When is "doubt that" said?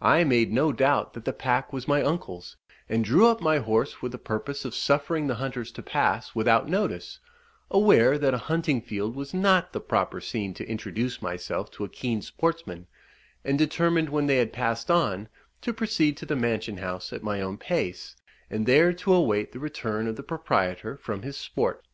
0.72-1.26